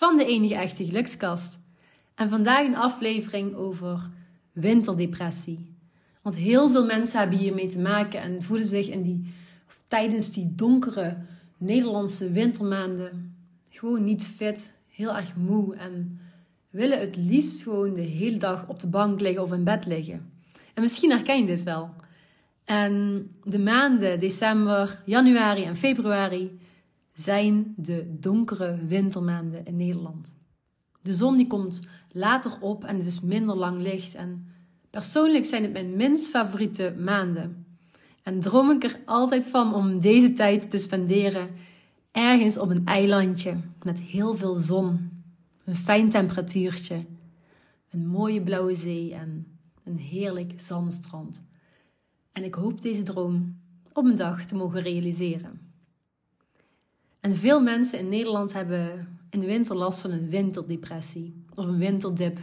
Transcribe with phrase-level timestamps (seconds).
[0.00, 1.58] van de enige echte gelukskast.
[2.14, 4.10] En vandaag een aflevering over
[4.52, 5.74] winterdepressie.
[6.22, 9.34] Want heel veel mensen hebben hiermee te maken en voelen zich in die,
[9.88, 11.16] tijdens die donkere
[11.56, 13.36] Nederlandse wintermaanden
[13.70, 16.20] gewoon niet fit, heel erg moe en
[16.70, 20.32] willen het liefst gewoon de hele dag op de bank liggen of in bed liggen.
[20.74, 21.90] En misschien herken je dit wel.
[22.64, 26.58] En de maanden december, januari en februari
[27.20, 30.36] zijn de donkere wintermaanden in Nederland.
[31.02, 31.80] De zon die komt
[32.12, 34.14] later op en het is minder lang licht.
[34.14, 34.46] En
[34.90, 37.66] persoonlijk zijn het mijn minst favoriete maanden.
[38.22, 41.48] En droom ik er altijd van om deze tijd te spenderen
[42.12, 45.22] ergens op een eilandje met heel veel zon,
[45.64, 47.04] een fijn temperatuurtje,
[47.90, 49.46] een mooie blauwe zee en
[49.84, 51.42] een heerlijk zandstrand.
[52.32, 53.60] En ik hoop deze droom
[53.92, 55.69] op een dag te mogen realiseren.
[57.20, 61.78] En veel mensen in Nederland hebben in de winter last van een winterdepressie of een
[61.78, 62.38] winterdip.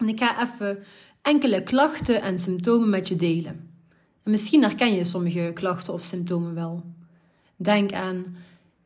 [0.00, 0.84] En ik ga even
[1.22, 3.72] enkele klachten en symptomen met je delen.
[4.22, 6.84] En misschien herken je sommige klachten of symptomen wel.
[7.56, 8.36] Denk aan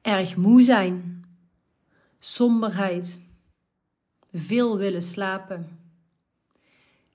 [0.00, 1.25] erg moe zijn,
[2.19, 3.20] somberheid,
[4.33, 5.78] veel willen slapen,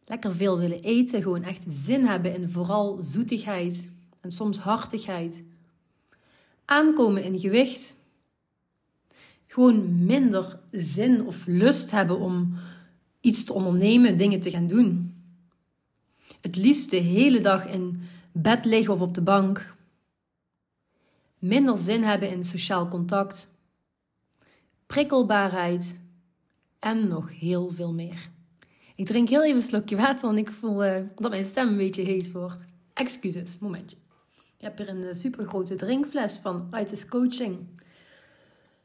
[0.05, 3.89] lekker veel willen eten, gewoon echt zin hebben in vooral zoetigheid
[4.21, 5.41] en soms hartigheid.
[6.65, 7.95] Aankomen in gewicht.
[9.47, 12.57] Gewoon minder zin of lust hebben om
[13.21, 15.15] iets te ondernemen, dingen te gaan doen.
[16.41, 18.01] Het liefst de hele dag in
[18.31, 19.75] bed liggen of op de bank.
[21.39, 23.49] Minder zin hebben in sociaal contact.
[24.85, 25.99] Prikkelbaarheid
[26.79, 28.29] en nog heel veel meer.
[28.95, 31.77] Ik drink heel even een slokje water, want ik voel uh, dat mijn stem een
[31.77, 32.65] beetje hees wordt.
[32.93, 33.97] Excuses, momentje.
[34.63, 37.57] Ik heb hier een uh, super grote drinkfles van Itis Coaching.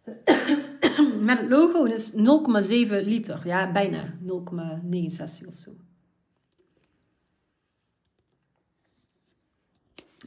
[1.21, 2.17] Met het logo, is 0,7
[2.89, 3.47] liter.
[3.47, 4.29] Ja, bijna 0,69
[5.47, 5.77] of zo.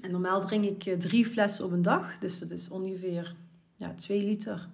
[0.01, 3.35] En normaal drink ik uh, drie flessen op een dag, dus dat is ongeveer
[3.75, 4.69] ja, 2 liter.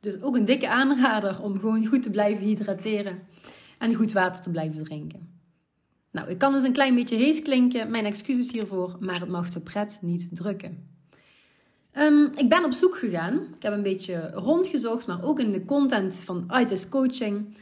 [0.00, 3.22] Dus ook een dikke aanrader om gewoon goed te blijven hydrateren
[3.78, 5.33] en goed water te blijven drinken.
[6.14, 9.50] Nou, ik kan dus een klein beetje hees klinken, mijn excuses hiervoor, maar het mag
[9.50, 10.88] de pret niet drukken.
[11.92, 13.42] Um, ik ben op zoek gegaan.
[13.56, 17.56] Ik heb een beetje rondgezocht, maar ook in de content van ITIS Coaching.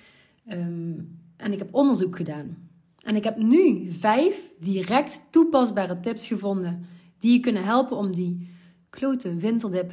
[0.50, 2.70] Um, en ik heb onderzoek gedaan.
[3.02, 6.86] En ik heb nu vijf direct toepasbare tips gevonden
[7.18, 8.50] die je kunnen helpen om die
[8.90, 9.92] klote winterdip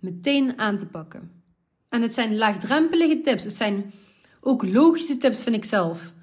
[0.00, 1.30] meteen aan te pakken.
[1.88, 3.44] En het zijn laagdrempelige tips.
[3.44, 3.92] Het zijn
[4.40, 6.14] ook logische tips, vind ik zelf.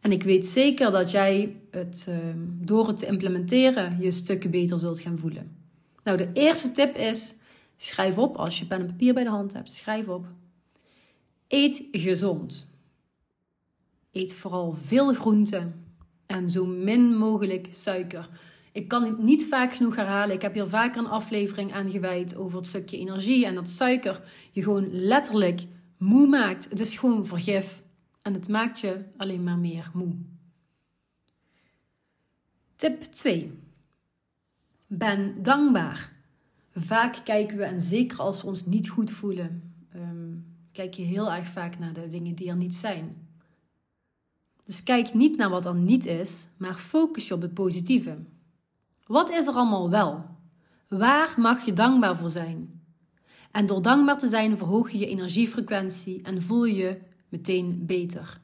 [0.00, 4.78] En ik weet zeker dat jij het ehm, door het te implementeren je stukken beter
[4.78, 5.56] zult gaan voelen.
[6.02, 7.34] Nou, de eerste tip is:
[7.76, 9.72] schrijf op als je pen en papier bij de hand hebt.
[9.72, 10.26] Schrijf op.
[11.48, 12.78] Eet gezond.
[14.12, 15.84] Eet vooral veel groenten
[16.26, 18.28] en zo min mogelijk suiker.
[18.72, 20.34] Ik kan het niet vaak genoeg herhalen.
[20.34, 24.22] Ik heb hier vaker een aflevering aan gewijd over het stukje energie en dat suiker
[24.52, 26.68] je gewoon letterlijk moe maakt.
[26.68, 27.82] Het is gewoon vergif
[28.30, 30.14] en het maakt je alleen maar meer moe.
[32.76, 33.58] Tip 2.
[34.86, 36.12] Ben dankbaar.
[36.74, 41.32] Vaak kijken we, en zeker als we ons niet goed voelen, um, kijk je heel
[41.32, 43.28] erg vaak naar de dingen die er niet zijn.
[44.64, 48.18] Dus kijk niet naar wat er niet is, maar focus je op het positieve.
[49.06, 50.24] Wat is er allemaal wel?
[50.88, 52.82] Waar mag je dankbaar voor zijn?
[53.50, 58.40] En door dankbaar te zijn verhoog je je energiefrequentie en voel je meteen beter.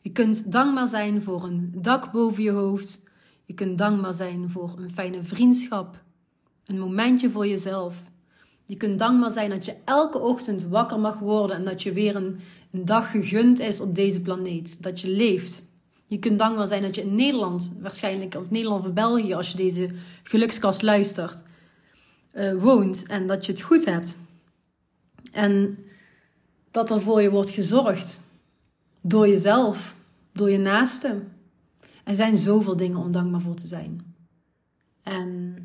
[0.00, 3.00] Je kunt dankbaar zijn voor een dak boven je hoofd.
[3.44, 6.02] Je kunt dankbaar zijn voor een fijne vriendschap,
[6.64, 8.02] een momentje voor jezelf.
[8.64, 12.16] Je kunt dankbaar zijn dat je elke ochtend wakker mag worden en dat je weer
[12.16, 12.36] een,
[12.70, 14.82] een dag gegund is op deze planeet.
[14.82, 15.62] Dat je leeft.
[16.06, 19.56] Je kunt dankbaar zijn dat je in Nederland, waarschijnlijk of Nederland of België, als je
[19.56, 19.90] deze
[20.22, 21.42] gelukskast luistert,
[22.34, 24.16] uh, woont en dat je het goed hebt.
[25.32, 25.78] En
[26.76, 28.22] dat er voor je wordt gezorgd
[29.00, 29.96] door jezelf,
[30.32, 31.32] door je naasten.
[32.04, 34.14] Er zijn zoveel dingen om dankbaar voor te zijn.
[35.02, 35.56] En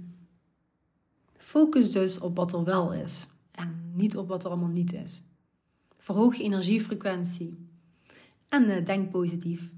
[1.37, 3.27] focus dus op wat er wel is.
[3.51, 5.23] En niet op wat er allemaal niet is.
[5.97, 7.67] Verhoog je energiefrequentie.
[8.49, 9.71] En uh, denk positief.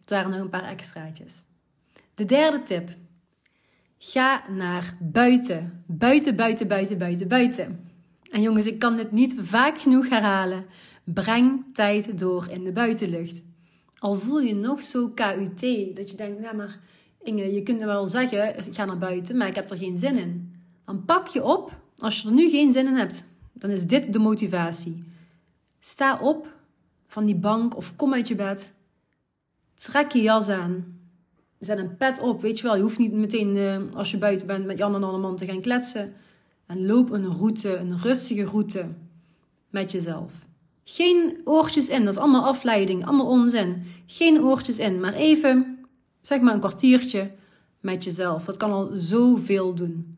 [0.00, 1.44] Het waren nog een paar extraatjes.
[2.14, 2.96] De derde tip.
[3.98, 5.84] Ga naar buiten.
[5.86, 7.91] Buiten, buiten, buiten, buiten, buiten.
[8.32, 10.64] En jongens, ik kan dit niet vaak genoeg herhalen.
[11.04, 13.44] Breng tijd door in de buitenlucht.
[13.98, 15.60] Al voel je nog zo KUT,
[15.96, 16.80] dat je denkt, nou maar
[17.22, 20.52] Inge, je kunt wel zeggen, ga naar buiten, maar ik heb er geen zin in.
[20.84, 24.12] Dan pak je op, als je er nu geen zin in hebt, dan is dit
[24.12, 25.04] de motivatie.
[25.80, 26.52] Sta op
[27.06, 28.72] van die bank of kom uit je bed.
[29.74, 31.00] Trek je jas aan.
[31.58, 32.76] Zet een pet op, weet je wel.
[32.76, 35.60] Je hoeft niet meteen uh, als je buiten bent met Jan en man te gaan
[35.60, 36.14] kletsen.
[36.72, 38.88] En loop een route, een rustige route
[39.70, 40.32] met jezelf.
[40.84, 43.82] Geen oortjes in, dat is allemaal afleiding, allemaal onzin.
[44.06, 45.78] Geen oortjes in, maar even,
[46.20, 47.30] zeg maar een kwartiertje
[47.80, 48.44] met jezelf.
[48.44, 50.16] Dat kan al zoveel doen.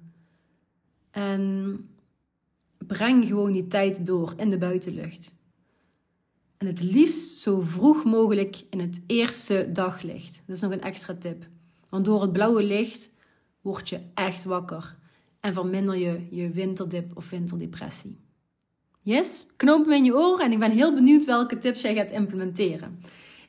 [1.10, 1.88] En
[2.78, 5.34] breng gewoon die tijd door in de buitenlucht.
[6.56, 10.42] En het liefst zo vroeg mogelijk in het eerste daglicht.
[10.46, 11.46] Dat is nog een extra tip.
[11.88, 13.10] Want door het blauwe licht
[13.60, 15.02] word je echt wakker
[15.44, 18.19] en verminder je je winterdip of winterdepressie.
[19.00, 19.46] Yes?
[19.56, 23.00] Knoop me in je oren en ik ben heel benieuwd welke tips jij gaat implementeren.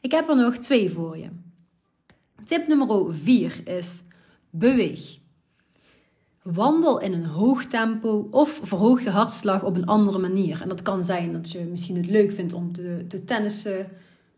[0.02, 1.30] Ik heb er nog twee voor je.
[2.46, 4.04] Tip nummer 4 is
[4.50, 5.18] beweeg.
[6.42, 10.62] Wandel in een hoog tempo of verhoog je hartslag op een andere manier.
[10.62, 13.90] En dat kan zijn dat je misschien het leuk vindt om te, te tennissen.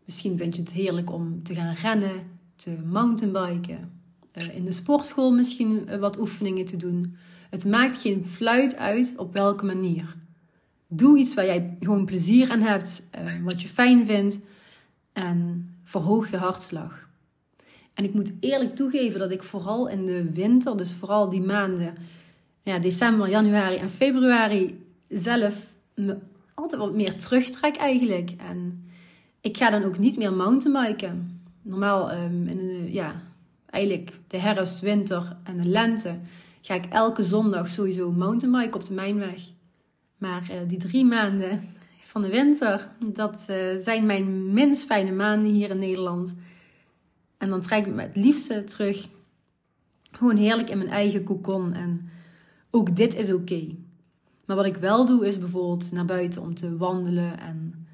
[0.04, 3.92] Misschien vind je het heerlijk om te gaan rennen, te mountainbiken.
[4.34, 7.16] Uh, in de sportschool misschien eh, wat oefeningen te doen.
[7.50, 10.16] Het maakt geen fluit uit op welke manier.
[10.88, 14.40] Doe iets waar jij gewoon plezier aan hebt, uh, wat je fijn vindt.
[15.12, 17.08] En verhoog je hartslag.
[17.94, 21.94] En ik moet eerlijk toegeven dat ik vooral in de winter, dus vooral die maanden,
[22.62, 26.16] ja, december, januari en februari, zelf me
[26.54, 28.30] altijd wat meer terugtrek eigenlijk.
[28.48, 28.84] En
[29.40, 31.40] ik ga dan ook niet meer mountainbiken.
[31.62, 33.22] Normaal um, in ja,
[33.70, 36.18] eigenlijk de herfst, winter en de lente
[36.68, 39.52] ga ik elke zondag sowieso mountainbiken op de Mijnweg.
[40.16, 41.68] Maar uh, die drie maanden
[42.12, 46.34] van de winter, dat uh, zijn mijn minst fijne maanden hier in Nederland.
[47.38, 49.08] En dan trek ik me het liefste terug.
[50.10, 51.72] Gewoon heerlijk in mijn eigen kokon.
[51.72, 52.08] En
[52.70, 53.66] ook dit is oké.
[54.44, 57.40] Maar wat ik wel doe is bijvoorbeeld naar buiten om te wandelen.
[57.40, 57.86] En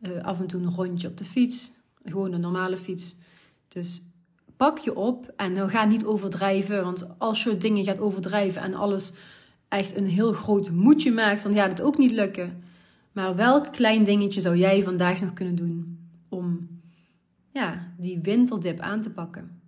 [0.00, 1.72] uh, af en toe een rondje op de fiets.
[2.04, 3.16] Gewoon een normale fiets.
[3.68, 4.02] Dus
[4.56, 6.84] pak je op en nou ga niet overdrijven.
[6.84, 9.12] Want als je dingen gaat overdrijven en alles
[9.68, 12.62] echt een heel groot moedje maakt, dan gaat het ook niet lukken.
[13.12, 15.98] Maar welk klein dingetje zou jij vandaag nog kunnen doen
[16.28, 16.68] om
[17.50, 19.62] ja, die winterdip aan te pakken.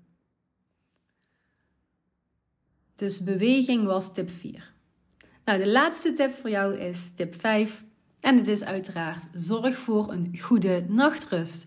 [2.96, 4.72] Dus beweging was tip 4.
[5.44, 7.84] Nou, de laatste tip voor jou is tip 5.
[8.20, 11.66] En het is uiteraard zorg voor een goede nachtrust.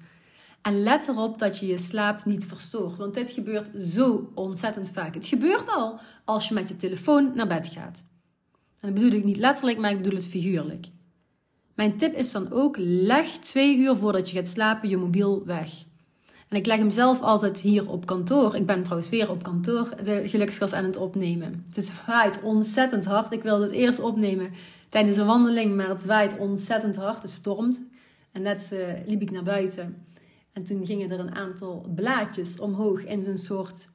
[0.62, 5.14] En let erop dat je je slaap niet verstoort, want dit gebeurt zo ontzettend vaak.
[5.14, 8.04] Het gebeurt al als je met je telefoon naar bed gaat.
[8.80, 10.88] En dat bedoel ik niet letterlijk, maar ik bedoel het figuurlijk.
[11.74, 15.70] Mijn tip is dan ook: leg twee uur voordat je gaat slapen je mobiel weg.
[16.50, 18.56] En ik leg hem zelf altijd hier op kantoor.
[18.56, 21.66] Ik ben trouwens weer op kantoor de geluksgas aan het opnemen.
[21.66, 23.34] Het waait ontzettend hard.
[23.34, 24.52] Ik wilde het eerst opnemen
[24.90, 27.22] tijdens een wandeling, maar het waait ontzettend hard.
[27.22, 27.84] Het stormt.
[28.32, 30.06] En net uh, liep ik naar buiten.
[30.52, 33.90] En toen gingen er een aantal blaadjes omhoog in zo'n soort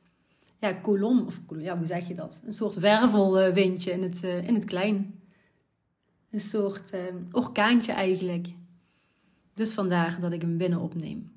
[0.57, 1.27] ja, kolom.
[1.27, 2.41] Of ja, hoe zeg je dat?
[2.47, 5.21] Een soort wervelwindje in het, uh, in het klein.
[6.31, 7.01] Een soort uh,
[7.33, 8.49] orkaantje eigenlijk.
[9.55, 11.33] Dus vandaar dat ik hem binnen opneem.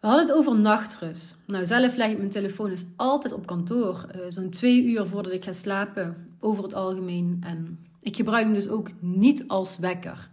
[0.00, 1.36] We hadden het over nachtrust.
[1.46, 4.06] Nou, zelf leg ik mijn telefoon dus altijd op kantoor.
[4.16, 7.42] Uh, Zo'n twee uur voordat ik ga slapen, over het algemeen.
[7.46, 10.30] En ik gebruik hem dus ook niet als wekker.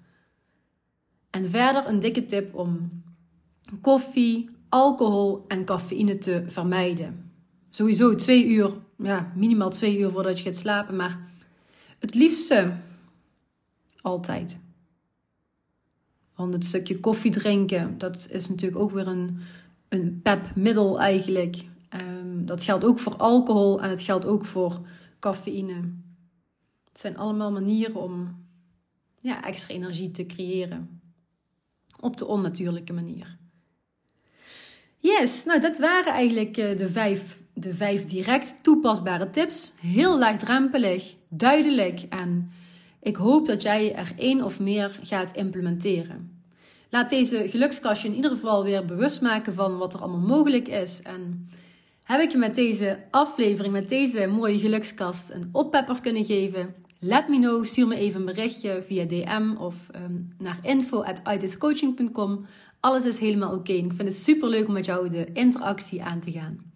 [1.31, 3.03] En verder een dikke tip om
[3.81, 7.31] koffie, alcohol en cafeïne te vermijden.
[7.69, 10.95] Sowieso twee uur, ja, minimaal twee uur voordat je gaat slapen.
[10.95, 11.19] Maar
[11.99, 12.73] het liefste
[14.01, 14.59] altijd.
[16.35, 19.39] Want het stukje koffie drinken, dat is natuurlijk ook weer een
[19.91, 21.65] een pepmiddel eigenlijk.
[21.89, 24.87] Um, dat geldt ook voor alcohol en het geldt ook voor
[25.19, 25.73] cafeïne.
[26.83, 28.45] Het zijn allemaal manieren om
[29.17, 31.00] ja, extra energie te creëren.
[32.01, 33.37] Op de onnatuurlijke manier.
[34.97, 39.73] Yes, nou dat waren eigenlijk eh, de vijf, de vijf direct toepasbare tips.
[39.81, 42.51] Heel laagdrempelig, duidelijk en
[43.01, 46.39] ik hoop dat jij er één of meer gaat implementeren
[46.91, 51.01] laat deze gelukskastje in ieder geval weer bewust maken van wat er allemaal mogelijk is.
[51.01, 51.49] En
[52.03, 56.75] heb ik je met deze aflevering, met deze mooie gelukskast, een oppepper kunnen geven?
[57.03, 62.45] Let me know, stuur me even een berichtje via DM of um, naar info.itiscoaching.com.
[62.79, 63.71] Alles is helemaal oké.
[63.71, 66.71] Ik vind het super leuk om met jou de interactie aan te gaan.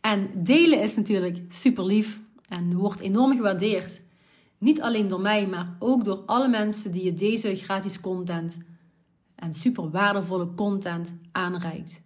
[0.00, 4.00] En delen is natuurlijk super lief en wordt enorm gewaardeerd.
[4.58, 8.62] Niet alleen door mij, maar ook door alle mensen die je deze gratis content
[9.34, 12.00] en super waardevolle content aanreikt.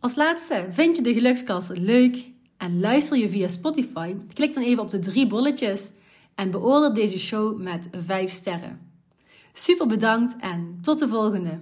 [0.00, 2.32] Als laatste, vind je de gelukskast leuk
[2.64, 4.14] en luister je via Spotify?
[4.32, 5.92] Klik dan even op de drie bolletjes
[6.34, 8.80] en beoordeel deze show met 5 sterren.
[9.52, 11.60] Super bedankt en tot de volgende.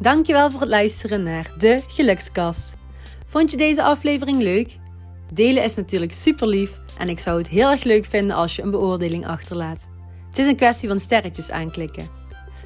[0.00, 2.74] Dankjewel voor het luisteren naar de Gelukskast.
[3.26, 4.78] Vond je deze aflevering leuk?
[5.32, 8.62] Delen is natuurlijk super lief en ik zou het heel erg leuk vinden als je
[8.62, 9.86] een beoordeling achterlaat.
[10.28, 12.21] Het is een kwestie van sterretjes aanklikken.